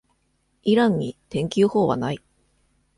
[0.63, 2.19] イランに、天気予報は無い。